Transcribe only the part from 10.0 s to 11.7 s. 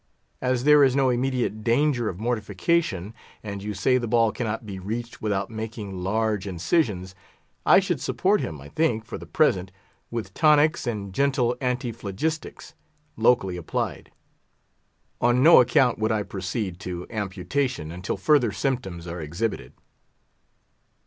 with tonics, and gentle